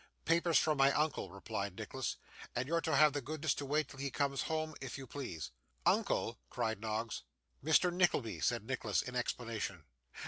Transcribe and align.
'Papers 0.25 0.57
from 0.57 0.79
my 0.79 0.91
uncle,' 0.93 1.29
replied 1.29 1.75
Nicholas; 1.77 2.17
'and 2.55 2.67
you're 2.67 2.81
to 2.81 2.95
have 2.95 3.13
the 3.13 3.21
goodness 3.21 3.53
to 3.53 3.67
wait 3.67 3.87
till 3.87 3.99
he 3.99 4.09
comes 4.09 4.41
home, 4.49 4.73
if 4.81 4.97
you 4.97 5.05
please.' 5.05 5.51
'Uncle!' 5.85 6.39
cried 6.49 6.81
Noggs. 6.81 7.21
'Mr. 7.63 7.93
Nickleby,' 7.93 8.39
said 8.39 8.63
Nicholas 8.65 9.03
in 9.03 9.15
explanation. 9.15 9.83